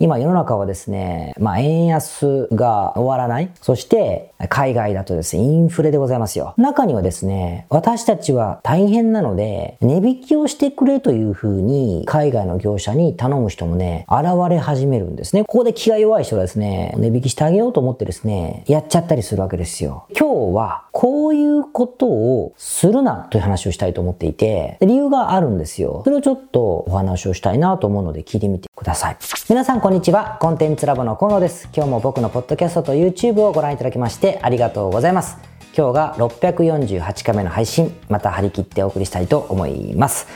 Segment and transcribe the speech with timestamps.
[0.00, 3.50] 今世の中はですね、まあ円安が終わらない。
[3.62, 6.52] そして海外だとですね、インフレでございますよ。
[6.56, 15.44] 中にはですね、私たちは大変なので、値引きをしてくれというふうに海外の業者に頼む人もね、現れ始めるんですね。
[15.44, 20.06] ここで気が弱い人はですね、値引きしてあげようと思ってですね、やっちゃったりするわけですよ。
[20.18, 26.02] 今日はこういうことをするなという話をしたいと思っていて、理由があるんですよ。
[26.02, 29.16] それをちょっとお話をしたいなと思うので聞いてみてください。
[29.48, 30.38] 皆さんこんにちは。
[30.40, 31.68] コンテンツラボの河野です。
[31.76, 35.36] 今日も僕のポッドキャストと YouTube をご覧いただきましてありがとうございます。
[35.76, 40.26] 今日が648回目の配信、また張り切ってお送りしたいと思います。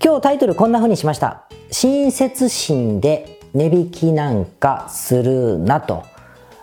[0.00, 1.48] 今日タイトルこんな風にしました。
[1.72, 6.04] 親切心で値引きなんかするなと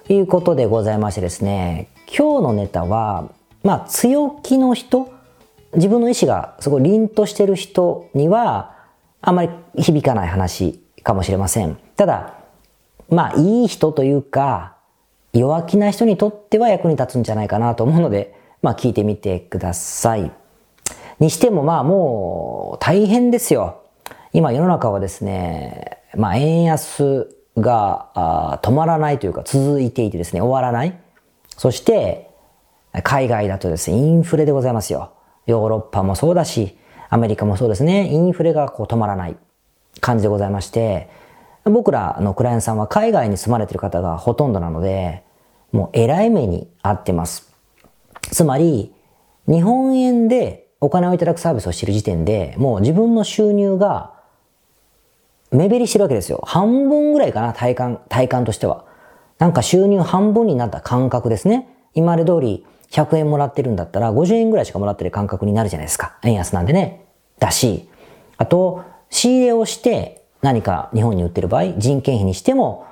[0.08, 3.34] いうことでございましてですね、今日のネタは、
[3.64, 5.12] まあ強気の人、
[5.74, 8.78] 自分の意思がすごい凛としてる人には
[9.20, 11.78] あまり響かない話かもしれません。
[12.00, 12.36] ただ、
[13.10, 14.78] まあ、いい人というか、
[15.34, 20.32] 弱気な人にとっては役に立つんじゃないかなと思うので、まあ、聞いてみてください。
[21.20, 23.82] にしても、まあ、もう、大変ですよ。
[24.32, 30.98] 今、世の中はですね、まあ、円安が止まらないというか、続いていてですね、終わらない。
[31.58, 32.30] そして、
[33.04, 35.12] 海外だとですね、インフレでございますよ。
[35.48, 36.78] ヨーロッパもそうだし、
[37.10, 39.36] アメリカもそうですね、インフレがこう止まらない
[40.00, 41.19] 感じでございまして、
[41.70, 45.24] 僕らのクライアントさんは海外に住まれてる方がほとんどなので、
[45.72, 47.52] もう偉い目に遭ってます。
[48.32, 48.94] つまり、
[49.48, 54.14] 日本円でお金をいただくサービスをしてる時点で、もう自分の収入が
[55.52, 56.42] 目減りしてるわけですよ。
[56.46, 58.86] 半分ぐらいかな、体感、体感としては。
[59.40, 61.68] なんか収入半分になった感覚ですね。
[61.94, 66.18] 今まで通り100円もらってるんだったら50円ぐらいしかもらってる感覚になるじゃないですか。
[66.24, 67.06] 円安なんでね。
[67.40, 67.90] だし、
[68.38, 72.86] あと、仕入れをして何か日本に売ってる場合、人件費にしても、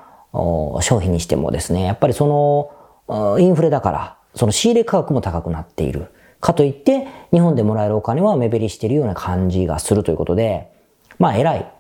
[0.82, 2.72] 商品にしてもですね、やっぱりそ
[3.08, 6.12] の、インフレだから、その仕入れ価格も高くなっている。
[6.40, 10.72] かといって、日本でもらえるお金は目減りしているような感じがするということで、
[11.18, 11.72] まあ、偉い、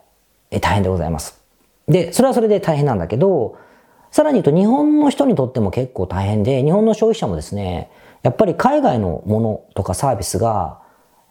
[0.49, 1.43] え大変でございます。
[1.87, 3.57] で、それはそれで大変なんだけど、
[4.09, 7.91] さらに言うと日本の人にとっても結構大変で、日本の消費者もですね、
[8.23, 10.79] やっぱり海外のものとかサービスが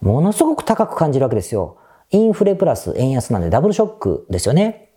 [0.00, 1.78] ものすごく高く感じるわけですよ。
[2.10, 4.90] インフレプラス円安なんでダブルショックですよね。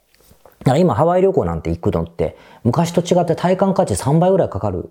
[0.59, 4.89] だから今ハワイ旅行なんて行くのって昔と違って体感価値3倍ぐらいかかる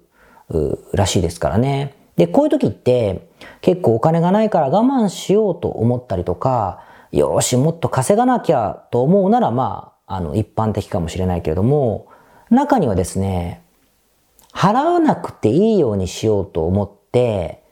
[0.93, 1.95] らしいですからね。
[2.17, 3.29] で、こういう時って
[3.61, 12.09] 結構お金がないから我慢しようと思ったりとか、よし、もっと稼がなきゃと思うならまあ、あの一般的かもしれないけれども、
[12.51, 13.63] 中にはですね、
[14.53, 17.63] 払わなくていいようにしようと思って、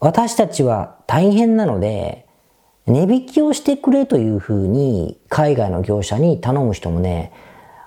[0.00, 2.26] 私たちは大変なので、
[2.90, 7.32] 値引きをしてくれというふうに海外の業者に頼む人もね、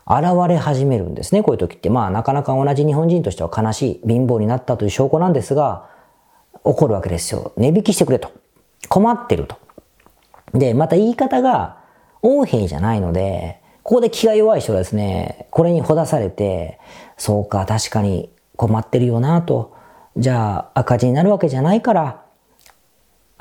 [0.07, 1.89] 現れ始めるんですね、こういう時って。
[1.89, 5.89] まあなかなか同じ日本人としては悲しい、貧乏になったという証拠なんですが、
[6.63, 7.51] 起こるわけですよ。
[7.57, 8.31] 値引きしてくれと。
[8.89, 9.57] 困ってると。
[10.53, 11.77] で、また言い方が
[12.21, 16.79] 横柄じゃないので、ここで気が弱い人はですね、これにほだされて、
[17.17, 19.73] そうか、確かに困ってるよなと。
[20.15, 22.22] じゃあ赤字になるわけじゃないから、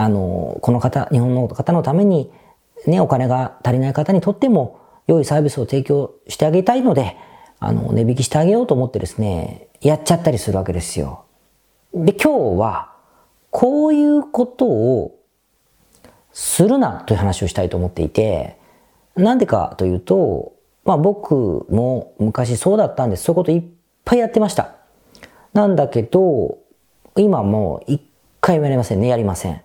[0.02, 2.28] あの、この方、日本の方のために、
[2.88, 7.16] ね、お金が足りない方にとっても、良いサービスを提供してあげたいので、
[7.60, 11.24] あの、値引きしてあげようと思ってですね、やっちゃったりするわけですよ。
[11.94, 12.92] で、今日は、
[13.50, 15.20] こういうことを
[16.32, 18.58] するなという話をしたいと思っていて、
[19.14, 23.22] なんでかというと、まあ僕も昔そうだったんです。
[23.22, 23.62] そういうこといっ
[24.04, 24.74] ぱいやってました。
[25.52, 26.58] なんだけど、
[27.16, 28.02] 今もう一
[28.40, 29.06] 回もやりませんね。
[29.06, 29.62] やりません。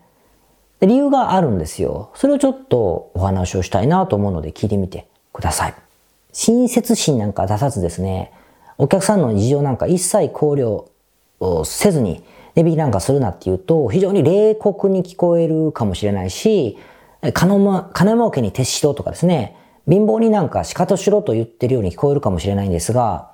[0.82, 2.12] 理由があるんですよ。
[2.14, 5.74] それをちょっとお話をしたいなと思うので聞いてみてください。
[6.34, 8.32] 親切心なんか出さずですね、
[8.78, 10.86] お客さんの事情なんか一切考慮
[11.40, 12.24] をせずに
[12.56, 16.78] 値引きなんかするなっていうと非常に冷酷に聞こえるかもしれないし、
[17.34, 19.56] 金儲けに徹しろとかですね、
[19.88, 23.32] 貧乏になんか仕方しろと言ってるように聞こえるかもしれないんですが、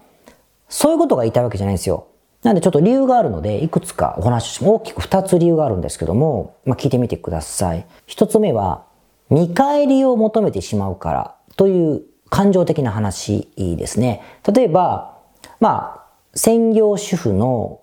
[0.70, 2.08] そういうことが言いたいわけじゃないんですよ。
[2.44, 7.86] なんでちょっと理由があるので、いくつかお話しし大きく二つ理由があるんですけども、まあ、聞いてみてください。
[8.06, 8.86] 一つ目は、
[9.30, 14.22] 見返りを求めてしまうからという感情的な話ですね。
[14.54, 15.18] 例えば、
[15.62, 16.04] まあ、
[16.36, 17.80] 専業主婦の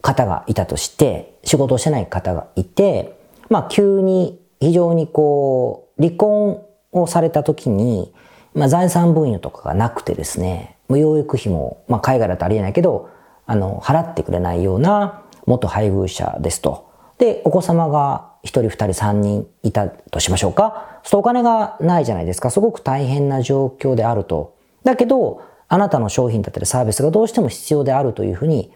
[0.00, 3.18] 方がいたとして、仕事をしてない方がいて、
[3.50, 8.14] まあ、急に非常にこう、離婚をされた時に、
[8.54, 13.10] まあ、財産分与とかがなくてですね、養育費も、まあ、海外だとありえないけど、
[13.46, 16.90] あの、払ってくれないような元配偶者ですと。
[17.18, 21.00] で、お子様が1人2人3人いたとしましょうか。
[21.04, 22.50] そうお金がないじゃないですか。
[22.50, 24.56] すごく大変な状況であると
[24.86, 28.70] だけど、あなたの商品だったりサービスがどうしても必要であるというふうに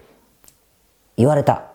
[1.17, 1.71] 言われた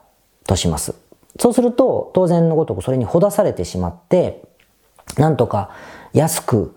[0.45, 0.93] とします。
[1.39, 4.43] そうすると、当然のごとくそれにほだされてしまって、
[5.17, 5.69] なんとか
[6.11, 6.75] 安く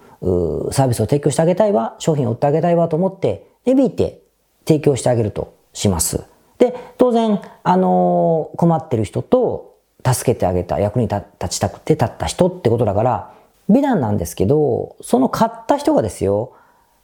[0.70, 4.22] サービスを提供してあげたいわ、商品を売ってあげたいわと思って、値引いて
[4.66, 6.24] 提供してあげるとします。
[6.58, 13.32] で、当然、あのー、困ってる人と助けてあげた、役に立ちたくて立った人ってことだから、
[13.68, 16.52] 美談なんですけど、その買った人がですよ、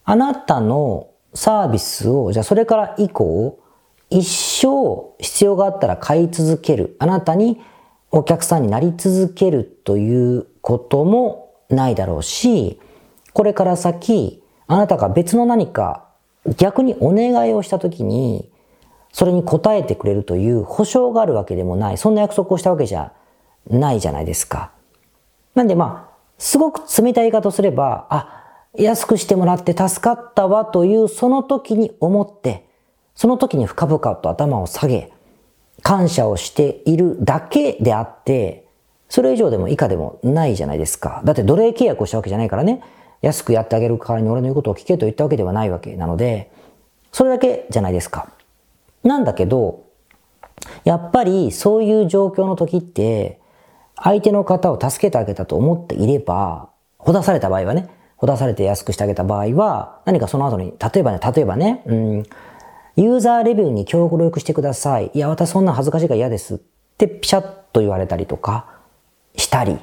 [0.05, 3.59] あなたのサービスを、じゃあそれから以降、
[4.11, 6.97] 一生必要があったら買い続ける。
[6.99, 7.61] あなたに
[8.11, 12.81] お客さんになり続けるということもないだろうし、
[13.33, 16.07] これから先、あなたが別の何か
[16.57, 18.51] 逆にお願いをしたときに、
[19.15, 21.99] それに応えてくれるという保証があるわけでもない。
[21.99, 23.13] そんな約束をしたわけじゃ
[23.71, 24.73] ないじゃないですか。
[25.55, 28.43] なんでまあ、すごく冷たい言い方すれば、あ、
[28.75, 32.67] 安くしてもらって助かったわというその時に思って、
[33.15, 35.13] その時に深々と頭を下げ、
[35.83, 38.67] 感謝をしているだけであって、
[39.09, 41.23] それ以上でも以下でもないじゃないですか。
[41.25, 42.83] だって奴隷契約をしたわけじゃないからね。
[43.23, 46.51] 安くやってあげる代わりに俺の言うことを聞けと言ったわけではないわけなので、
[47.13, 48.27] それだけじゃないですか。
[49.05, 49.85] なんだけど、
[50.85, 53.41] やっぱりそういう状況の時って、
[53.97, 62.23] 相手の方を助けてあげたと思っていれば、ほだされた場合はね、ほだされて安くしてあげた場合は、何かその後に、例えばね、例えばね、うん、
[62.97, 65.11] ユーザーレビューに協力してください。
[65.15, 66.55] いや、私そんな恥ずかしいから嫌です。
[66.55, 66.59] っ
[66.97, 67.43] てピシャッ
[67.73, 68.67] と言われたりとか、
[69.37, 69.79] したり、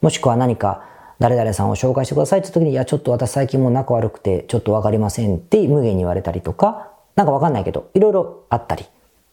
[0.00, 0.84] もしくは何か、
[1.18, 8.86] 誰々さんを紹介してくださいって時に、いや、ちょっと私最近も仲悪くて、ちょっとわかりませんって無限に言われたりとか、なんかわかんないけど、いろいろあったり。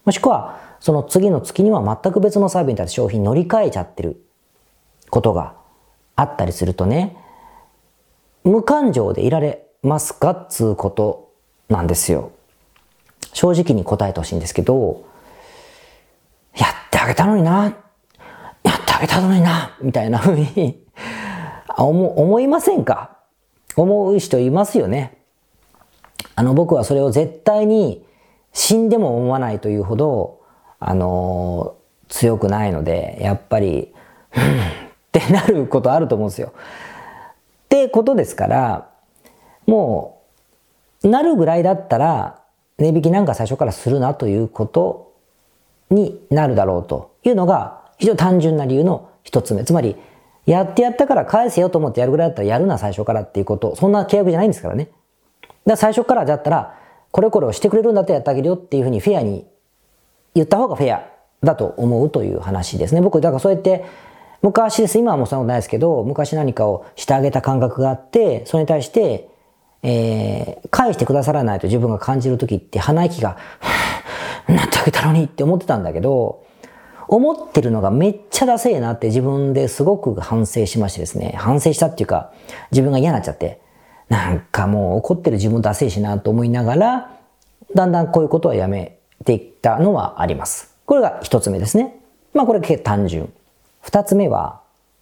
[0.05, 4.23] もしくは、その次の月には全く別のサービスに対して商品乗り換えちゃってる
[5.09, 5.53] ことが
[6.15, 7.17] あったりするとね、
[8.43, 11.31] 無感情でいられますかっつうこと
[11.67, 12.31] なんですよ。
[13.33, 15.05] 正直に答えてほしいんですけど、
[16.55, 17.73] やってあげたのにな、やっ
[18.85, 20.83] てあげたのにな、みたいな風に
[21.77, 23.17] 思、思いませんか？
[23.75, 25.18] 思う人いますよね。
[26.39, 28.01] あの、僕はそれを絶対に
[28.53, 30.39] 死んでも思わないというほど、
[30.79, 33.93] あのー、強くないので、やっぱり、
[34.29, 34.45] ふんっ
[35.11, 36.53] てなることあると思うんですよ。
[36.55, 38.89] ってことですから、
[39.67, 40.21] も
[41.03, 42.39] う、なるぐらいだったら、
[42.77, 45.13] 値引きなんか最初からするなということ
[45.89, 49.65] になるだろうというのが、非常に単純な理由の一つ目。
[49.65, 49.97] つまり、
[50.45, 53.75] やってやったから返せよと思ってやるぐらいだったらやるな最初からっていうこと。
[53.75, 54.89] そんな契約じゃないんですからね。
[55.65, 56.75] だ最初からだったら、
[57.11, 59.45] これこれをしてくれるんだったらやってあげるよっていうふうにフェアに
[60.35, 61.09] 言った方がフェア
[61.43, 63.01] だと思うという話ですね。
[63.01, 63.85] 僕、だからそうやって、
[64.41, 64.97] 昔です。
[64.97, 69.29] 今はもうそんなことないですけど、昔何かをしてあげた感覚があって、それに対して、
[69.83, 73.37] えー、返してくださらないと自分が感じるときって鼻息が、
[74.47, 76.43] なってあげたのにって思ってたんだけど、
[77.07, 82.31] 思ってるのがめっちゃダセえなって自分ですごく反省しましてですね、反省したっていうか、
[82.71, 83.61] 自分が嫌になっちゃって、
[84.09, 87.19] なんかもう怒ってる自分ダセえしなと思いながら、
[87.73, 90.75] だんだんこういうことはやめていったのはあります。
[90.85, 91.95] これが一つ目ですね。
[92.33, 93.31] まあこれ結構単純。
[93.81, 94.61] 二つ目は、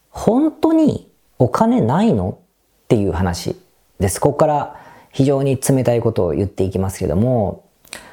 [0.09, 1.09] 本当に
[1.39, 2.37] お金ないの
[2.85, 3.55] っていう話
[3.99, 4.19] です。
[4.19, 4.75] ここから
[5.11, 7.63] 非常に冷たいことを言っていきますけども、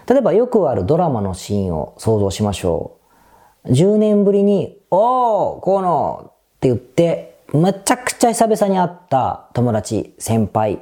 [0.08, 2.96] 例えばよくあるドラマのシーンを想像しましょ
[3.64, 3.72] う。
[3.72, 10.80] 10年ぶりに、おー、このって言って、めちゃくちゃ久々に会った友達、先輩、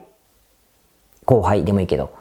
[1.26, 2.14] 後輩でもいいけど、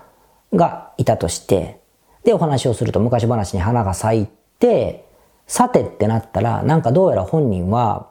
[0.53, 1.79] がいたとして、
[2.25, 4.27] で、お話をすると昔話に花が咲い
[4.60, 5.08] て、
[5.48, 8.10] さてってなったら、なんかどうやら本人は、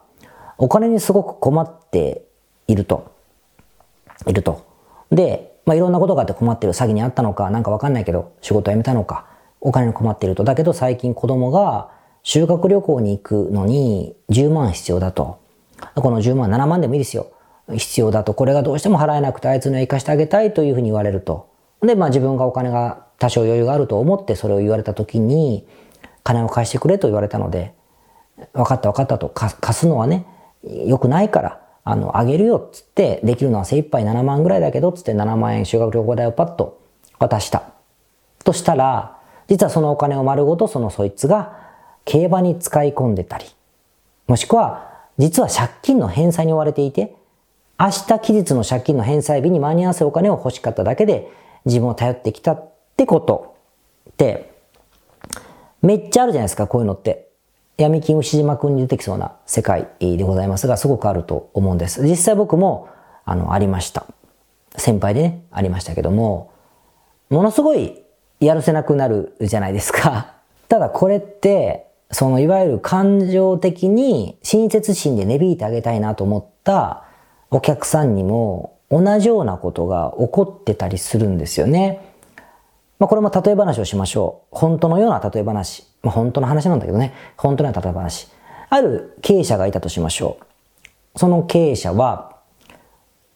[0.57, 2.23] お金にすごく困って
[2.67, 3.11] いると。
[4.25, 4.65] いると。
[5.11, 6.73] で、まあ、いろんなことがあって困ってる。
[6.73, 9.27] 詐欺にあったのか、なんかわかんないけど、仕事辞めたのか、
[9.59, 10.43] お金に困っていると。
[10.43, 11.91] だけど最近子供が
[12.23, 15.40] 修学旅行に行くのに10万必要だと。
[15.95, 17.31] この10万、7万でもいいですよ。
[17.73, 18.33] 必要だと。
[18.33, 21.49] これがどうしても払えなくてあいつには生かしてあげたいというふうに言われると。
[21.81, 25.67] で、まあ自分がお金が多少余裕があると思ってそれを言われた時に、
[26.23, 27.73] 金を返してくれと言われたので、
[28.53, 30.25] 分かった分かったと、貸すのはね、
[30.63, 36.79] 良くないから、あの、あげるよっつって、できるのは精一杯7万ぐらいだけど、つって7万円修学旅行代をパッと
[37.19, 37.63] 渡した。
[38.43, 41.57] としたら、実はそのお金を丸ごとそのそいつが
[42.05, 43.45] 競馬に使い込んでたり、
[44.27, 47.15] もしくは、実は借金の返済に追われていて、
[47.79, 51.31] 明日期日の借金の返済日に間に合わせお金を欲しかっただけで
[51.65, 53.55] 自分を頼ってきたってこと
[54.09, 54.51] って、
[55.81, 57.29] めっちゃあるじゃないですか、こういうのって。
[57.77, 62.03] 闇金牛島くんに出てきそうな世界でございますが、すごくあると思うんです。
[62.03, 62.89] 実際僕も、
[63.25, 64.05] あの、ありました。
[64.75, 66.51] 先輩でね、ありましたけども、
[67.29, 68.03] ものすごい
[68.39, 70.35] やるせなくなるじゃないですか。
[70.69, 77.05] ただこれって、そのいわゆる感情的に親切心で値引いてあげたいなと思った
[77.49, 82.11] お客さんにも同じようなことが起こってたりするんですよね。
[82.99, 84.47] まあこれも例え話をしましょう。
[84.51, 85.87] 本当のような例え話。
[86.03, 87.13] まあ本当の話なんだけどね。
[87.37, 88.27] 本当のような例え話。
[88.69, 90.37] ある経営者がいたとしましょ
[91.15, 91.19] う。
[91.19, 92.37] その経営者は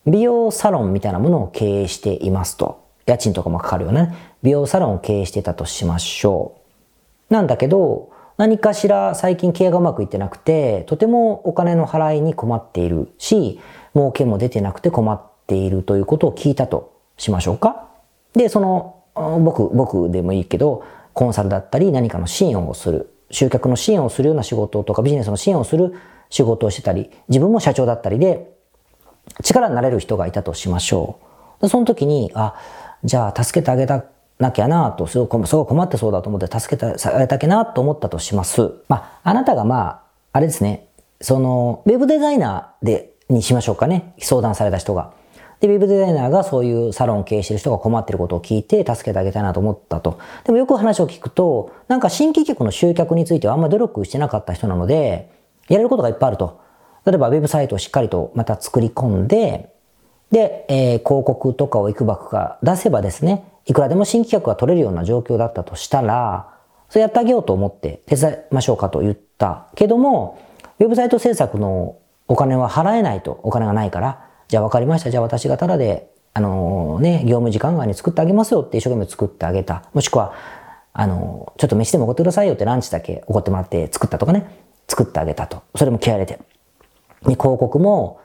[0.06, 2.84] 美容サロンみたいなものを経営していますと。
[3.06, 4.14] 家賃とかもかかるよね。
[4.44, 6.56] 美容サロンを経営してたとしましょ
[7.30, 7.34] う。
[7.34, 13.60] なんだけど、何かしら最近経営がうまくいってなくて、とてもお金の払いに困っているし、
[13.94, 17.88] 儲けも出てなくて困っているということを聞いたとしましょうか。
[18.34, 25.96] で、その、僕、僕でもいいけど、コンサルだったり何かの支援をする、集客の支援をするような仕事とかビジネスの支援をする
[26.30, 28.54] 仕事をしてたり、自分も社長だったりで、
[29.44, 31.20] 力になれる人がいたとしましょ
[31.62, 31.70] う。
[31.70, 32.56] その時に、あ、
[33.06, 34.04] じゃあ助けてあげた
[34.40, 38.72] なきゃなと、すごく、困ってそうだと思って助けてあげたきゃなと思ったとします。
[38.90, 40.02] まあ、あなたがまあ、
[40.34, 40.88] あれですね、
[41.22, 44.14] その、ウェブデザイナーで、にしましょうかね。
[44.20, 45.12] 相談された人が。
[45.60, 50.20] で、ウェブデザイナーがそういうサロンを経営してる人が困ってることを聞いて助けてあげたいなと思ったと。
[50.44, 55.32] でもよく話を聞くと、なんか新規客の集客についてはあんまり努力してなかった人なので、
[55.70, 56.60] やれることがいっぱいあると。
[57.06, 59.74] 例えばウェブサイトをしっかりとまた作り込んで、
[60.32, 66.50] で、えー、広告とかをいくばくか出せばですね、いくらでも新規客が取れるような状況だったとしたら、
[66.90, 70.40] それやってあげようと思って手伝いましょうかと言ったけども、
[70.80, 75.10] ウェブサイト制作のお金は払えないと、お金がないから、じゃあ分かりました。
[75.10, 79.90] じゃあ私がただで、あのー、ね、業務時間外に作ってあげますよって一生懸命作ってあげた。
[79.94, 80.34] もしくは、
[80.94, 84.46] あのー、ちょっと飯でもおごってくださいよってランチだけおごってもらって作ったとかね、
[84.88, 85.64] 作ってあげたと。
[85.76, 86.40] それも気合入れて。
[87.24, 88.20] 広告も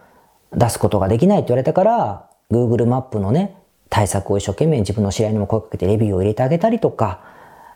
[0.52, 3.56] 出すことができないって言われたから、Google マップのね、
[3.90, 7.20] 対策を一生懸命自分の知り合いにも声かけてレビューを入れてあげたりとか、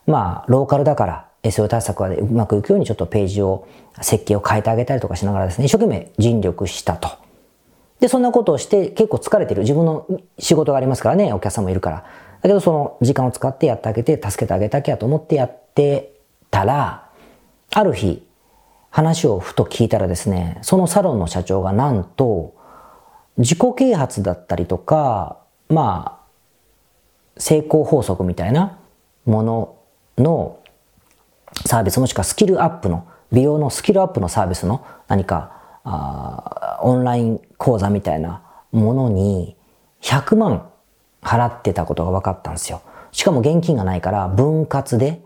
[0.07, 3.69] まあ、ローカルだから SEO 対策はうまくいくようにちょっとページを、
[4.01, 7.11] 設計を変えてあげたりとかしながらですね、一生懸命尽力したと。
[8.01, 9.63] で、そんなことをして結構疲れてる。
[9.63, 10.07] 自分の
[10.39, 12.05] 仕事がありますからね、お客さんもいるから。
[12.43, 16.15] だけどその時間を使ってやってあげて、助けてあげたきゃと思ってやって
[16.51, 17.11] たら、
[17.73, 18.27] ある日、
[18.91, 22.55] 話をふと聞いたらですね、そのサロンの社長がなんと、
[23.37, 28.79] 自己啓発だったりとか、まあ、成功法則みたいな
[29.25, 29.77] もの
[30.19, 30.61] の
[31.67, 35.53] サービス、もしくはスキルアップの、美容のスキルアップのサービスの何か、
[35.85, 38.43] あオンライン講座みたいな
[38.73, 39.57] ものに
[40.01, 40.69] 100万
[41.23, 42.83] 払ってたことが分かったんですよ。
[43.13, 45.23] しかも現金がないから分割で、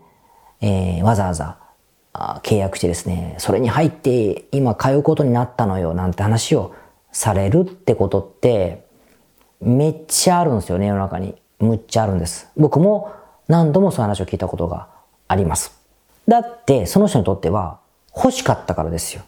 [0.61, 1.57] えー、わざわざ
[2.43, 6.73] 契約してですね、それに入って今通うことになったのよなんて話を
[7.11, 8.85] されるってことって
[9.61, 11.35] めっちゃあるんですよね、世の中に。
[11.59, 12.49] むっちゃあるんです。
[12.55, 13.11] 僕も
[13.47, 14.87] 何度もそういう話を聞いたことが
[15.27, 15.77] あります。
[16.27, 17.79] だってその人にとっては
[18.15, 19.23] 欲しかったからですよ。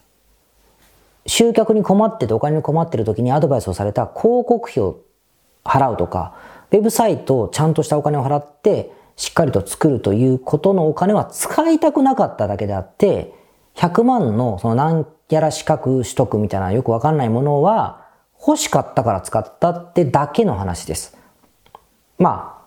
[1.26, 5.00] 集客に困っててお金に困ってる時にアドバイスをされた広告費を
[5.64, 6.34] 払うとか、
[6.70, 13.34] ウェブサイトをちゃんとしたお金を払ってしっかりと作るということのお金は使いたくなかっただけであって、
[13.74, 18.01] 100万のその何やら資格取得みたいなよくわかんないものは
[18.44, 21.16] 欲しかったから使ったってだけの話です。
[22.18, 22.64] まあ、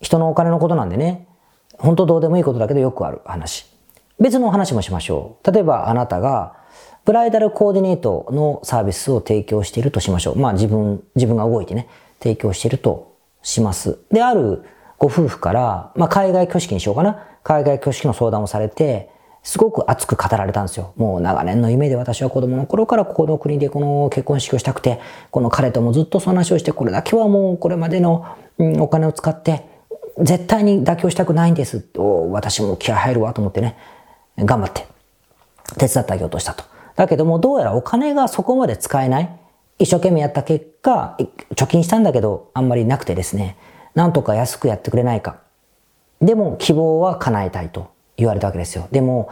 [0.00, 1.26] 人のお金のことなんでね、
[1.78, 3.66] 本当どうでもいいことだけどよくある話。
[4.18, 5.52] 別の話もしましょう。
[5.52, 6.56] 例えばあなたが
[7.04, 10.38] ブライダルコーディネートのサービスを提供しているとしましょう。
[10.38, 11.88] まあ自分、自分が動いてね、
[12.20, 13.98] 提供しているとします。
[14.10, 14.64] で、ある
[14.98, 17.24] ご夫婦から、まあ、海外挙式にしようかな。
[17.44, 19.10] 海外挙式の相談をされて、
[19.48, 20.92] すごく熱く語られたんですよ。
[20.96, 25.00] もう長年の夢で私は子供の頃からここの国でこの結婚式をしたくて、
[25.30, 28.26] この彼ともずっとその話をして、これだけはもうこれまでの、
[28.78, 29.64] お金を使って、
[30.18, 33.78] 絶対に妥協したくないんですと、私も気合入るわと思ってね、
[34.36, 34.86] 頑張って、
[35.78, 36.64] 手伝ってあげようとしたと。
[36.96, 39.30] だけども、どうやらお金がそこまで使えない。
[39.78, 41.16] 一生懸命やった結果、
[41.54, 43.56] 貯金したんだけど、あんまりなくてですね、
[43.94, 45.38] なんとか安くやってくれないか。
[46.20, 48.88] でも希望は叶えたいと言われたわけですよ。
[48.90, 49.30] でも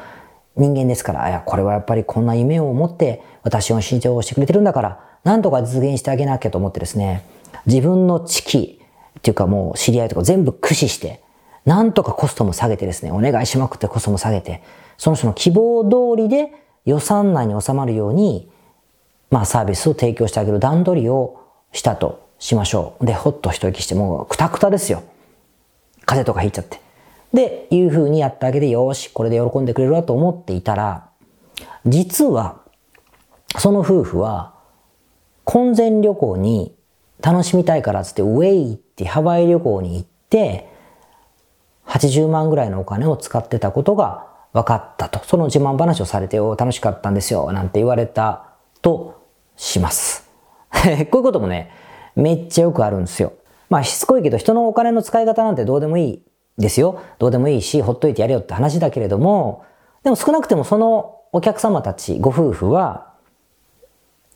[0.57, 7.27] 人間ですから、いや、これはやっぱりこんな夢を持って私を信用してくれてるんだから、なんとか実現してあげなきゃと思ってですね、
[7.67, 8.81] 自分の知識
[9.19, 11.21] っていうかもう知り合いとか全部駆使して、
[11.65, 14.63] なんとかコストも下げてですね、お願いしまくってコストも下げて、
[14.97, 16.53] その人の希望通りで
[16.85, 18.49] 予算内に収まるように、
[19.31, 21.41] まあサービスを提供してあげる段取りを
[21.73, 23.07] したとしましょう。
[23.07, 25.03] で、ほっと一息して、もうくたくたですよ。
[26.07, 26.86] 風邪とかひいちゃって。
[27.33, 31.11] で、いう風にやってあげて、よし、これで喜んでくれるわと思っていたら、
[31.85, 32.61] 実は、
[33.59, 34.55] その夫婦は、
[35.45, 36.75] 婚前旅行に
[37.23, 40.69] 楽しみたいからつって、ウェイってハワイ旅行に行っで、
[41.87, 45.21] 80万ぐらいのお金を使ってたことが分かったと。
[45.25, 49.23] その自慢話をされて、お楽しかったんですよ、なんて言われたと
[49.57, 50.29] します。
[50.73, 51.71] こういうこともね、
[52.17, 53.33] めっちゃよくあるんですよ。
[53.69, 56.23] まあしつこいけど人のお金の使い方なんてどうでもいい
[56.59, 57.01] ですよ。
[57.19, 59.65] どうでもいいし、ほっといてやれよって話だけれども、
[60.05, 63.13] でも少なくてもそのお客様たち、ご夫婦は、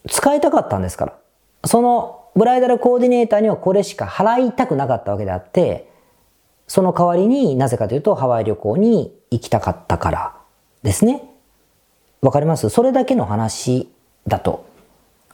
[0.08, 1.18] 使いたかったんですから。
[1.64, 5.90] そのブライダルコーディネーターにはこれしか払いたくなかったわけであって、
[6.66, 10.36] その代わりになぜかというとハワイ旅行に行きたかったから
[10.82, 11.22] ですね。
[12.22, 12.68] わかります？
[12.70, 13.90] それだけの話
[14.26, 14.64] だと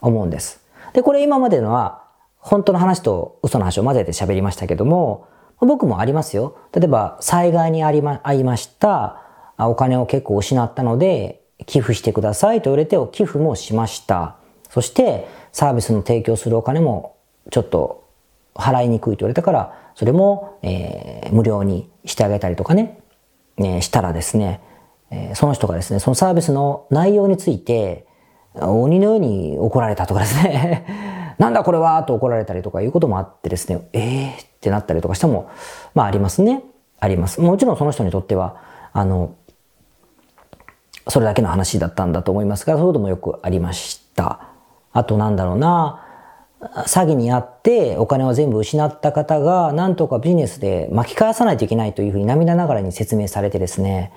[0.00, 0.61] 思うんです。
[0.95, 2.02] で、これ今までのは
[2.38, 5.28] 本当の話と嘘の話を混ぜて喋りましたけども、
[5.61, 6.57] 僕もありますよ。
[6.73, 9.23] 例えば災害にありま、会いました。
[9.59, 14.37] お金を結構失ったので寄付してくださいと言われて寄付もしました。
[14.69, 17.17] そしてサービスの提供するお金も
[17.51, 18.05] ちょっと
[18.55, 23.01] 払いにくいと言われたから、それも、えー、無料にしてあげたりとかね、
[23.57, 24.61] ねしたらですね、
[25.11, 28.07] えー、その人がですね、そのサービスの内容について、
[28.55, 35.50] 鬼のように怒られたとかですね、なんだこれはと怒られたりとかいうこともあってですね、えーってなったりとかしても、
[35.95, 36.62] まあありますね。
[36.99, 37.40] あります。
[37.40, 38.57] もちろんその人にとっては、
[38.93, 39.35] あの、
[41.09, 44.49] それだけの話だったんだと思いますが、そういうこともよくありました。
[44.93, 46.02] あとなんだろうな、
[46.61, 54.12] 詐欺にあってお金を全部失った方が何とかビジネスで巻き返さないといけないというふうに涙ながらに説明されてですね、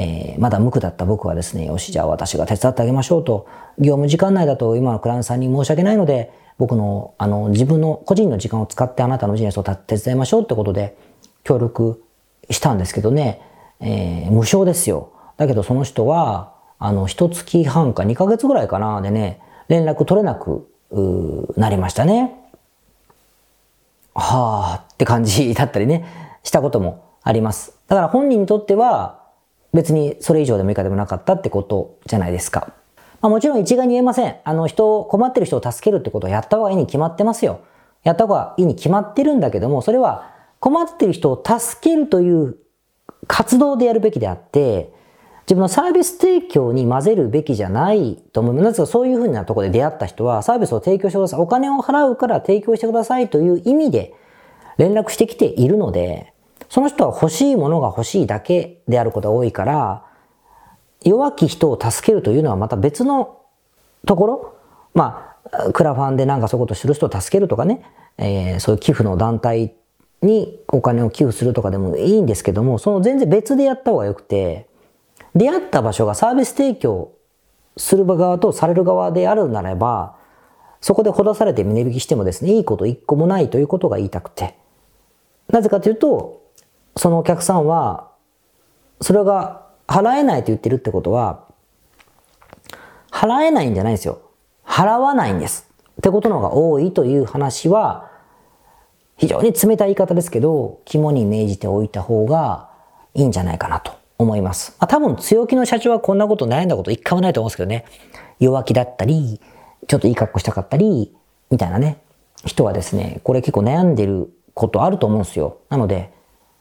[0.00, 10.96] えー、まだ無垢だった僕はですね、よし、じゃあ私が手伝ってあげましょうと、業務時間内だと今のクランさんに申し訳ないので、僕の、あの、自分の個人の時間を使ってあなたのビジネスを手伝いましょうってことで
[11.42, 12.00] 協力
[12.48, 13.42] したんですけどね、
[13.80, 15.10] えー、無償ですよ。
[15.36, 20.68] だけどその人は、あの、一月半か2ヶ月ぐらいかな、でね、連絡取れなく
[21.56, 22.36] なりましたね。
[24.14, 27.72] はあって感じだったりね、したこともあります。
[27.88, 29.17] だから本人にとっては
[29.72, 32.72] 別にそれ以上でも以下でもなかったってことじゃないですか。
[33.20, 34.36] まあ、もちろん一概に言えません。
[34.44, 37.60] あの人、困ってる人を助けるってことをやった方がいいに決まってますよ。
[38.04, 42.56] やった方がいいに決まってるんだけども、それは困ってる人を助けるという
[43.26, 44.92] 活動でやるべきであって、
[45.42, 48.64] 自分のサービス提供に混ぜるべきじゃないと思います。
[48.64, 51.40] なぜかそういうふうなところで出会った人はサービスを提供してください。
[51.40, 54.14] お金を払うから提供してくださいという意味で
[54.76, 56.32] 連絡してきているので、
[56.68, 60.04] その人は欲しいものが欲しいだけであることが多いから、
[61.04, 63.38] 弱き人を助けるというのはまた別の
[64.06, 64.56] ところ、
[64.94, 67.82] まあ、クラファンでなんかそういうことをする人を助けるとかね、
[68.18, 69.74] えー、そういう寄付の団体
[70.22, 74.68] にお金を寄付するとかでもいいんですけども、その全然別でやった方がよくて、
[75.34, 77.12] 出会った場所がサービス提供
[77.76, 80.16] する側とされる側であるならば、
[80.80, 84.56] そこでほだされて値引きしてもですね、いいこと一個もないということが言いたくて。
[85.48, 86.42] なぜかというと、
[86.98, 88.08] そのお客さんは、
[89.00, 91.44] それが払えないと言ってるってことは、
[93.10, 94.20] 払えないんじゃないんですよ。
[94.66, 95.70] 払わないんです。
[95.92, 98.10] ってことの方が多いという話は、
[99.16, 102.68] 非常に冷たい言い方ですけど、肝に銘じておいた方が
[103.14, 104.76] いいんじゃないかなと思います。
[104.78, 107.84] まあ、多分強気の社長はこんなこと悩んだこと一回もないと思うんですけどね。
[108.38, 109.40] 弱気だったり、
[109.86, 111.14] ちょっといい格好したかったり、
[111.50, 112.02] みたいなね、
[112.44, 115.58] 人はですね、これ結構悩んでることあると思うんですよ。
[115.68, 116.12] なので、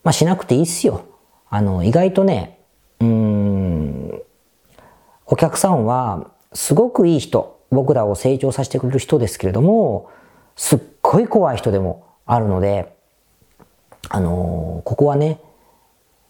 [0.07, 1.03] まあしなくていいっすよ。
[1.49, 2.61] あの、意外とね、
[3.01, 4.21] うん、
[5.25, 10.09] お客さんはすごくいい人、僕らを成長させてくれる人ですけれども、
[10.55, 12.95] すっごい怖い人でもあるので、
[14.07, 15.41] あのここはね、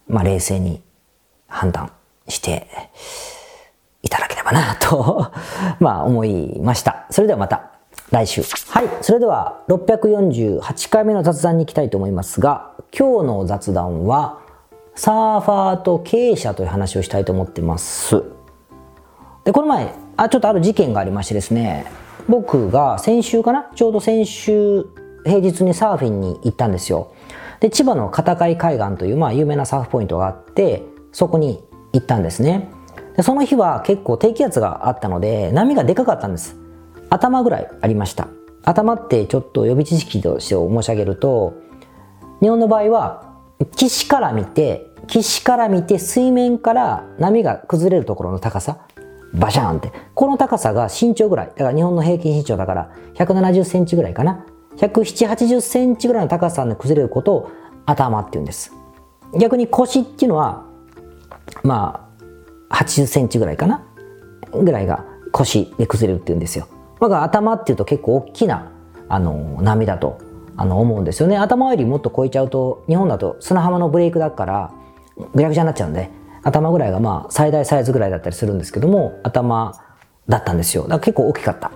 [0.07, 0.81] まあ冷静に
[1.45, 1.91] 判断
[2.27, 2.65] して
[4.01, 5.31] いただければなと
[5.79, 7.05] まあ思いました。
[7.11, 7.73] それではまた
[8.12, 8.41] 来週。
[8.41, 8.89] はい。
[9.02, 14.39] それでは648回目の雑談に行きたいと思いますが、今日の雑談は
[14.96, 18.24] サーファーと経営者という話をしたいと思ってます。
[19.43, 21.86] で、この前、あ、ちょっとある事件がありましてですね、
[22.30, 23.70] 僕が先週かな？
[23.76, 24.86] ちょうど先週
[25.26, 27.13] 平日にサーフィンに行ったんですよ。
[27.60, 32.70] で、千葉の片貝海岸という、まあ、有名なサーフポイントがあって、そこに行ったんですね。
[33.15, 36.56] でその日は結構低気圧があったので、波がでかかったんです。
[37.10, 38.28] 頭ぐらいありました。
[38.63, 41.54] 頭ってちょっと予備知識として申し上げると、
[42.41, 43.34] 日本の場合は、
[43.76, 48.80] 岸から見て、岸から見て水面から波が崩れるところの高さ、
[49.34, 49.91] バシャーンって。
[50.13, 51.48] この高さが身長ぐらい。
[51.48, 54.46] だから日本の平均身長だから170センチぐらいかな。
[54.78, 57.52] 170、80センチぐらいの高さで崩れることを
[57.86, 58.74] 頭って言うんです。
[59.39, 60.67] 逆に腰っていうのは
[61.63, 62.10] ま
[62.70, 63.84] あ、80センチぐらいかな
[64.52, 66.67] ぐらいが腰で崩れるっていうんですよ。
[66.99, 68.71] だから頭っていうと結構大きな、
[69.10, 70.19] あの、波だと
[70.57, 71.38] あの思うんですよね。
[71.38, 74.71] 頭よりもっと超えちゃうと日本だと砂浜のブレイクだから
[75.33, 76.10] ぐちゃぐちゃになっちゃうんで
[76.43, 79.73] 頭ぐらいがまあ最大サイズぐらいだったりするんですけども頭
[80.27, 80.83] だったんですよ。
[80.83, 81.71] だから結構大きかった。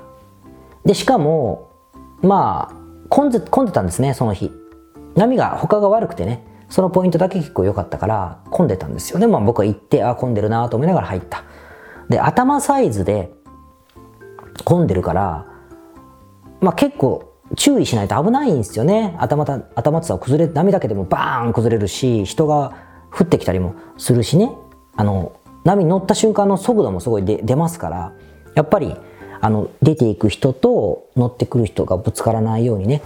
[0.83, 1.69] でしかも
[2.23, 2.75] まあ
[3.09, 4.51] 混んで混んでたんですねその日。
[5.15, 9.19] 波が他が悪くてねそのポイントだけ結構良かったから混んでたんですよ。
[9.19, 11.43] でまあ僕は行ってあ混んでるなと思いながら入った。
[12.09, 13.31] で頭サイズで
[14.63, 15.45] 混んでるから
[16.59, 19.15] まあ結構注意しないと危ないんですよね。
[19.19, 22.73] 頭た頭ってさ崩れ波だけでもバーン崩れるし人が
[23.11, 24.51] 降ってきたりもするしね。
[24.95, 28.13] あの波に乗った瞬間の速度もすごい出ますから
[28.55, 28.95] やっぱり
[29.41, 33.01] あの出ていく人と乗ってくる人がぶつからないようにね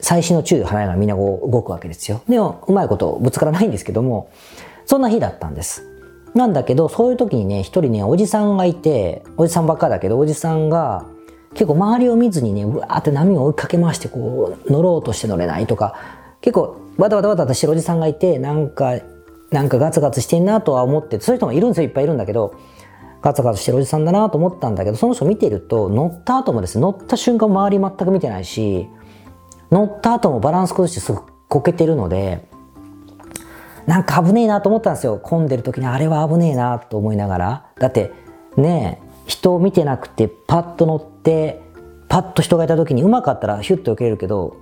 [0.00, 2.22] 最新の注意を払いながらみんなこう動くわけですよ。
[2.28, 4.30] でもうまいことぶつからないんですけども
[4.86, 5.89] そんな日だったんです。
[6.34, 11.06] なんだけどそういう時にね一人ねおじさんがいておじさんばっかだけどおじさんが
[11.54, 15.96] 結構周りを見ずにねうわーって波を追いかけ回してこう乗ろうとして乗れないとか
[16.40, 19.00] 結構わたわたわたしてるおじさんがいてなんか
[19.50, 22.54] なんかガツガツしてんなとは思ってそういう人もいるんですよいっぱいいるんだけど
[23.20, 28.86] ガツガツしてるおじさんだなと思ったんだけどその人見てると乗った後もですね乗った瞬間周り全く見てないし
[29.70, 32.48] 乗った後もバランス崩してすぐこけてるので
[33.86, 35.18] なんか危ねえなと思ったんですよ。
[35.22, 37.66] 混んでる時にあれは危ねえなと思いながら。
[37.78, 38.12] だって
[38.56, 41.60] ね人を見てなくてパッと乗って
[42.08, 44.56] パッと人がいた時にうまかったらヒュッと避けれるけど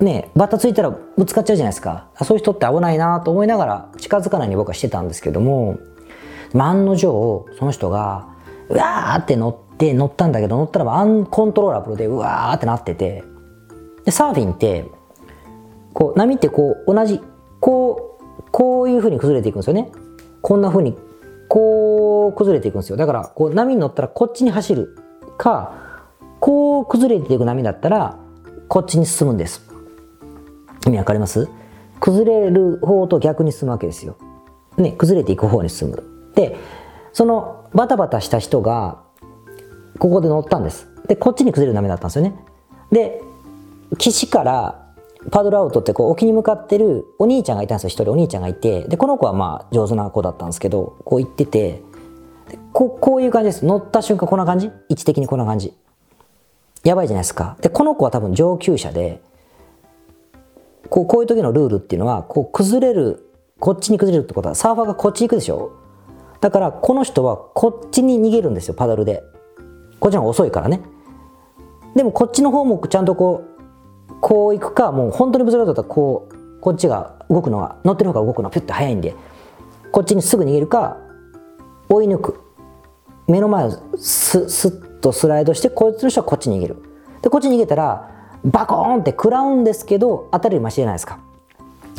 [0.00, 2.08] ねバッタついたらぶつかっちゃうじゃないですか。
[2.22, 5.78] そういう人って危ないなと思いながら近づかないように僕はしてたんですけども
[6.54, 8.28] 案の定その人が
[8.68, 13.24] うわーって乗って乗ったんだけど乗ったらアンコントローラブルでうわーってなってて。
[14.04, 14.86] でサーフィンって
[15.92, 17.20] こう波ってこう同じ
[17.60, 18.09] こう
[18.52, 19.90] こういうふうに崩れていくんですよね。
[20.42, 20.96] こんなふうに
[21.48, 22.96] こう崩れていくんですよ。
[22.96, 24.96] だからこう波に乗ったらこっちに走る。
[25.38, 25.72] か
[26.38, 28.18] こう崩れていく波だったら
[28.68, 29.68] こっちに進むんです。
[30.86, 31.48] 意味わかります？
[31.98, 34.16] 崩れる方と逆に進むわけですよ。
[34.76, 36.02] ね崩れていく方に進む。
[36.34, 36.56] で
[37.12, 39.02] そのバタバタした人が
[39.98, 40.88] ここで乗ったんです。
[41.08, 42.34] でこっちに崩れる波だったんですよね。
[42.90, 43.20] で
[43.98, 44.89] 岸から
[45.30, 47.88] パドルアウトってこう沖に向かってるお兄ちゃんがいたんですよ。
[47.90, 48.84] 一人お兄ちゃんがいて。
[48.88, 51.82] でこの子はまあ上手な子だったんですけどこう行ってて。
[52.72, 53.64] ここういう感じです。
[53.64, 54.70] 乗った瞬間こんな感じ？
[54.88, 55.72] 位置的にこんな感じ。
[56.82, 57.56] やばいじゃないですか。
[57.60, 59.20] でこの子は多分上級者で
[60.88, 63.30] こうこういう時のルールっていうのはこう崩れる
[63.60, 65.72] こっちに崩れるってことはサーファーがこっち行くでしょ？
[66.40, 69.22] だからこの人はこっちに逃げるんですよパドルで。
[70.00, 70.80] こっちの方が遅いからね。
[71.94, 73.59] でもこっちの方もちゃんとこう
[74.20, 79.14] こう行くかもう本当にぶつかるとったらこうこっちが動くのは乗ってる方が動くのはピュッて速いんで
[79.92, 80.98] こっちにすぐ逃げるか
[81.88, 82.40] 追い抜く。
[83.26, 86.76] 目の前をススッとスライドしてこいつの人はこっちに逃げる。
[87.22, 88.10] でこっち逃げたら
[88.44, 91.18] バコーンって食らうんですけど当たるよりマシじゃないですか。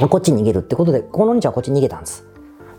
[0.09, 2.31] こっちに逃げるってことでこの兄ちゃんはこっちに逃げたんです。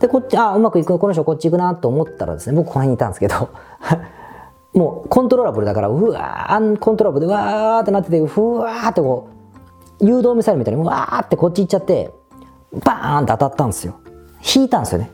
[0.02, 3.50] で、こっち、あ、うまくいく、この人こっち行くなと思ったらですね、僕この辺にいたんですけど、
[4.74, 9.28] もうコントローラブルだから、うわー、アンコントローラブルでう、わーってなってて、ふわーってこ
[10.00, 12.10] う、誘導ミサイルみたいに、わーってこっち行っちゃって、
[12.84, 14.00] バーンって当たったんですよ。
[14.56, 15.10] 引いたんですよね。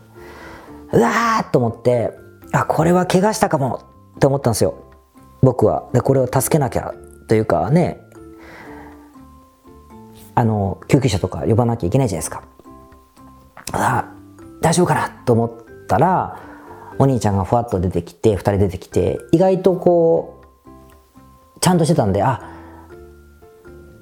[0.92, 2.12] うわーと思って、
[2.53, 3.81] あ、これは怪我したかも
[4.16, 4.75] って思ったんですよ。
[5.42, 5.88] 僕は。
[5.92, 6.94] で、これを助けなきゃ
[7.27, 8.01] というかね、
[10.35, 12.42] あの、救急車とか呼ばなきゃいけないじゃないですか。
[13.73, 14.12] あ
[14.61, 16.47] 大丈夫かなと思ったら
[16.98, 20.42] お兄ちゃんがふわっと出てきて2人出てきて意外とこ
[21.56, 22.54] うちゃんとしてたんであ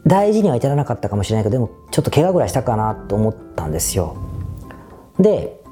[0.06, 4.16] 大事には至らなかったかもしれないけどでもちょっと怪我ぐらいしたかなと思ったんですよ
[5.18, 5.62] で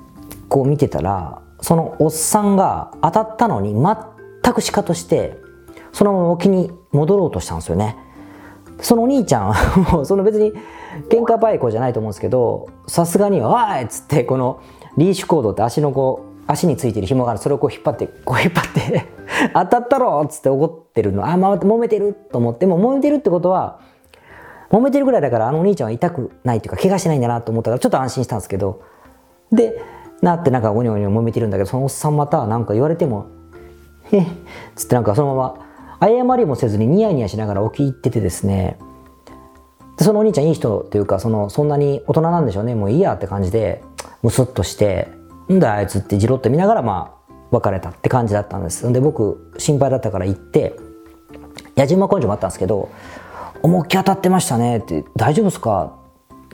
[0.48, 5.38] こう見てたらそのおっさんが当たったのに全くしかとして
[5.92, 7.96] そのまま沖に戻ろうとしたんですよね
[8.80, 9.54] そのお兄ちゃん
[9.92, 10.52] もその別に
[11.08, 14.58] 喧嘩バイコじゃないと思うんですけどさすがに「おい!」っつってこの
[14.96, 17.40] リーシュコードって足のこう足についてる紐がある。
[17.40, 19.06] それをこう引っ張ってこう引っ張って
[19.54, 21.26] 当たったろっつって怒ってるの。
[21.26, 22.66] あ、ま、揉めてると思って。
[22.66, 23.78] も揉めてるってことは
[24.70, 28.80] 揉めてるぐらいだからあのお兄ちゃんは痛くないっていうか怪我しないんだなと思ったからちょっと安心したんですけど。
[29.52, 29.80] で
[30.22, 33.26] なってなんかゴニョゴニョ揉めてるんだけどそのおっさんまたなんか言われても
[34.10, 34.26] 「へっ」
[34.74, 35.56] つってなんかそのま
[36.00, 38.78] ま謝りもせずにニヤニヤしながら起き入っててですね。
[40.00, 42.74] そのお兄ちゃんいい人っていうかそのそんなに大人なんでしょうね。
[42.74, 43.82] もういいやって感じで
[44.22, 45.08] ムスッとして
[45.52, 48.90] 「んだあいつ」ってじろっと見ながらまあ別れたって感じだったんです。
[48.92, 50.76] で僕心配だったから行って
[51.76, 52.88] 矢島根性もあったんですけど
[53.62, 55.92] 「思いっきり当たってましたね」って「大丈夫ですか?」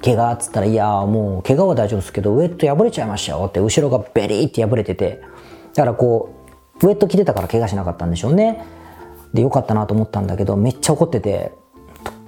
[0.03, 5.21] 怪我っつったら「いやもう怪我は大丈夫ですけどウエット破れちゃいましたよ」って後ろがベリーって破れてて
[5.75, 6.31] だからこ
[6.83, 8.65] うウエット着てたから怪我しなかったんでしょうね。
[9.35, 11.53] でよかったなと思ったんだけどめっちゃ怒ってて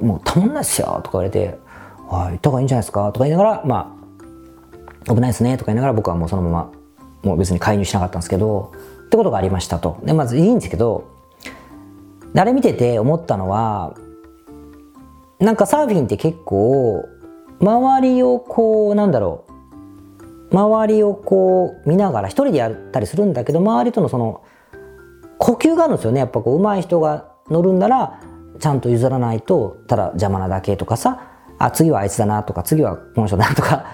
[0.01, 1.01] もうたまんないっすよ。
[1.03, 1.59] とか言われて、
[2.09, 3.11] はい、行った方がいいんじゃないですか？
[3.13, 4.02] とか言いながら、まあ、
[5.07, 6.73] 危ないですねとか言いながら僕はもうそのまま、
[7.23, 8.73] もう別に介入しなかったんですけど、
[9.07, 9.99] ってことがありましたと。
[10.05, 11.05] で、まずいいんですけど、
[12.35, 13.95] あれ見てて思ったのは、
[15.39, 17.05] なんかサーフィンって結構、
[17.61, 19.45] 周りをこう、なんだろ
[20.51, 24.43] う、周りをこう見ながら一人でやったりするんだけど、周りとのその、
[25.39, 26.21] 呼吸があるんですよね。
[26.21, 28.21] やっぱこう、上手い人が乗るんなら、
[28.59, 31.21] ちゃんと譲らないと、ただ邪魔なだけとかさ、
[31.59, 33.85] あ、次はあいつだなとか、次はこの人だなとか、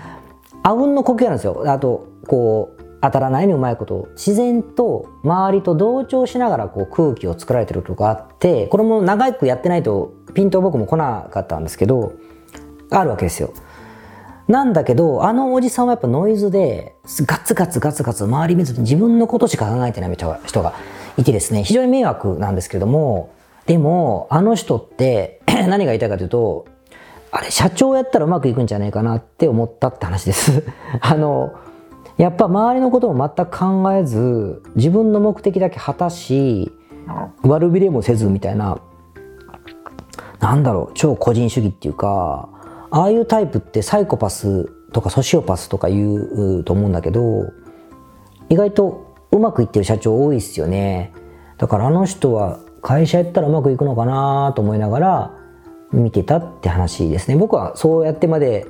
[0.69, 1.65] あうんの呼吸あるんですよ。
[1.67, 12.15] あと、こう、当たらないにうまいこと自然と周りと同調しながらこう空気を作られてるとこがあってこれも長くやってないとピント僕も来なかったんですけど
[12.91, 13.53] あるわけですよ。
[14.49, 20.75] なんだけどあのおじさんはやっぱノイズでガツガツガツガツ周り見ずに自分のことしか考えてない人が
[21.19, 23.35] いてですね非常に迷惑なんですけれども
[23.67, 26.67] でもあの人って 何が言いたいかというと
[27.31, 30.65] あれ社長やったらうまくいくんじゃないかなって思ったって話です。
[31.01, 31.53] あの
[32.17, 36.73] やっぱ周りのことも全く考えず自分の目的だけ果たし
[37.43, 38.79] 悪びれもせずみたいな
[40.41, 42.49] なんだろう超個人主義っていうか
[42.91, 47.53] ああいうタイプってサイコパスとかソシオパスとか言うと思うんだけど
[48.49, 51.13] 意外とうまくいってる社長多いっすよね
[51.59, 55.38] だからあの人は会社やったらうまくいくのかなと思いながら
[55.93, 57.37] 見てたって話ですね。
[57.37, 58.67] 僕はそうやってまで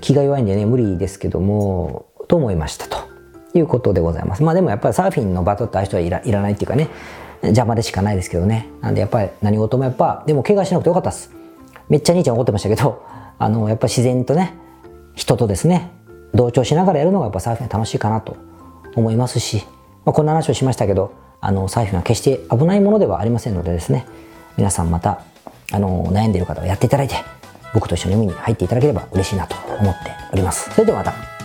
[0.00, 2.98] 気が弱いんでね無理ですけどもと思いましたと
[3.54, 4.42] いうことでございます。
[4.42, 6.88] まあでもやっぱりサーフィンのバトってああ人はいらいらないっていうかね
[7.42, 8.68] 邪魔でしかないですけどね。
[8.80, 11.30] なんでやっぱり何事もやっぱでも怪我しなくてよかったです。
[11.88, 13.02] めっちゃ兄ちゃん怒ってましたけど
[13.38, 14.54] あのやっぱ自然とね
[15.14, 15.90] 人とですね
[16.34, 18.36] 同調しながらやるのがやっぱサーフィン楽しいかなと
[18.96, 19.64] 思いますし、
[20.04, 24.06] まあ、こんな話をしましたけどあのサーフィンは決して危ないものではありませんのでですね
[24.56, 25.20] 皆さんまた
[25.72, 27.16] あの悩んでいる方はやっていただいて
[27.74, 30.70] 僕と一緒に海に入っていただければ嬉しいなと思っております。
[30.70, 31.36] それではまた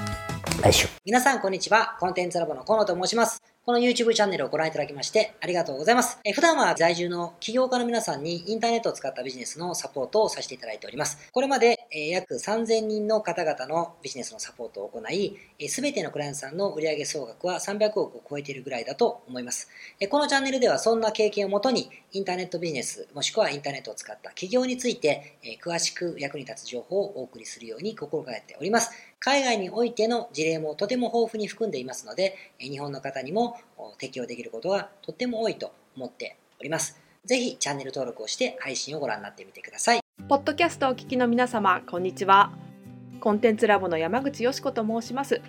[0.61, 0.87] 来週。
[1.03, 1.97] 皆さんこんにちは。
[1.99, 3.41] コンテンツラボの河野と申します。
[3.63, 6.19] この YouTube チャンネルをご覧いただきましてありがとうございます。
[6.23, 11.29] え普段は在住の起業家の皆さんにインターネットを使ったビジネスのサポートをさせていただいております。
[11.31, 19.69] これまで、え約3000人の方々のビジネスのサポートを行い、す、べ、てのクライアントさんの売上総額は300億を超えているぐらいだと思います。
[19.99, 28.91] えこのチャンネルではそんな経験をもとにインターネットビジネスもしくはインターネットを使った起業について、え詳しく役に立つ情報をお送りするように心がけております。
[29.19, 33.57] 海外においての事例もとても豊富に含んでいますので、日本の方にも
[33.97, 36.99] 適用できることがとっても多いと思っております。
[37.23, 40.01] ぜひチャンネル登録をして配信をご覧になってみてください。
[40.27, 42.51] ポッドキャストをお聞きの皆様、こんにちは。
[43.21, 45.41] コンテンツラボの山口よし子と申します。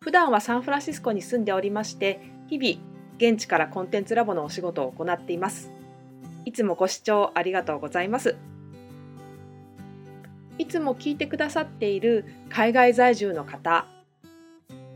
[0.00, 5.70] 普段はサンフランシスコに住んでおりまして、日々現地からコンテンツラボのお仕事を行っています。
[6.44, 8.36] いつもご視聴ありがとうございます。
[10.56, 13.86] いつも聞いてくださっている海外在住の方、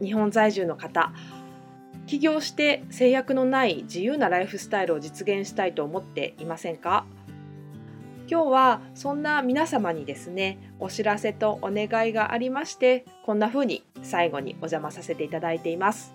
[0.03, 1.13] 日本在住の方、
[2.07, 7.05] 起業して制約のない自由なライフスタイルを実現したいと思っていませんか？
[8.29, 16.15] 今日はそんな皆様にですねお知らせとお願いがありましてこんな風に最後にお邪魔させていただいています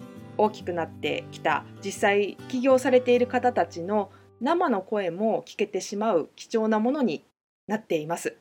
[0.43, 7.23] 大きくなってきた実際起業されている方たちの生の声も聞けてしまう貴重なものに
[7.67, 8.35] なっています。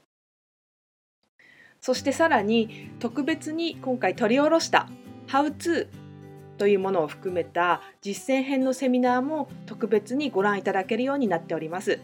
[1.81, 4.89] そしてさらに特別に今回取り下ろした
[5.29, 5.89] 「How to」
[6.57, 12.01] というものを含めた実践編のセミナーも特別にご覧いただけるようになっております。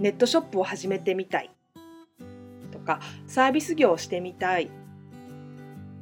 [0.00, 1.50] ネットショップを始めてみたい
[2.72, 4.70] とかサービス業をしてみたい